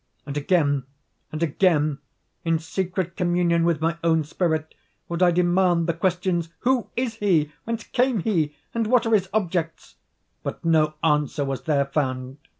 [0.25, 0.85] And again,
[1.31, 1.99] and again,
[2.43, 4.73] in secret communion with my own spirit,
[5.07, 9.97] would I demand the questions "Who is he?—whence came he?—and what are his objects?"
[10.41, 12.37] But no answer was there found.